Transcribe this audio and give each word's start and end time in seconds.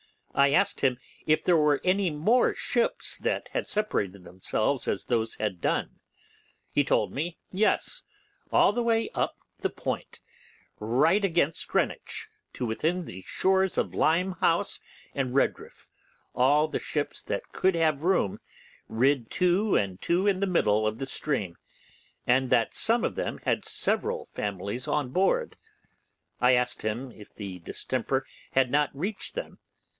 I 0.33 0.51
asked 0.51 0.79
him 0.81 0.97
if 1.27 1.43
there 1.43 1.57
was 1.57 1.79
any 1.83 2.09
more 2.09 2.55
ships 2.55 3.17
that 3.17 3.49
had 3.49 3.67
separated 3.67 4.23
themselves 4.23 4.87
as 4.87 5.05
those 5.05 5.35
had 5.35 5.59
done. 5.61 5.99
He 6.71 6.83
told 6.83 7.13
me 7.13 7.37
yes, 7.51 8.01
all 8.51 8.71
the 8.73 8.81
way 8.81 9.09
up 9.13 9.33
from 9.35 9.47
the 9.59 9.69
point, 9.69 10.19
right 10.79 11.23
against 11.23 11.67
Greenwich, 11.67 12.29
to 12.53 12.65
within 12.65 13.05
the 13.05 13.23
shore 13.27 13.65
of 13.65 13.93
Limehouse 13.93 14.79
and 15.13 15.35
Redriff, 15.35 15.87
all 16.33 16.67
the 16.67 16.79
ships 16.79 17.21
that 17.23 17.51
could 17.51 17.75
have 17.75 18.01
room 18.01 18.39
rid 18.87 19.29
two 19.29 19.75
and 19.75 20.01
two 20.01 20.25
in 20.25 20.39
the 20.39 20.47
middle 20.47 20.87
of 20.87 20.97
the 20.97 21.05
stream, 21.05 21.57
and 22.25 22.49
that 22.49 22.73
some 22.73 23.03
of 23.03 23.15
them 23.15 23.39
had 23.43 23.65
several 23.65 24.25
families 24.27 24.87
on 24.87 25.09
board. 25.09 25.57
I 26.39 26.53
asked 26.53 26.81
him 26.81 27.11
if 27.11 27.35
the 27.35 27.59
distemper 27.59 28.25
had 28.53 28.71
not 28.71 28.89
reached 28.95 29.35
them. 29.35 29.59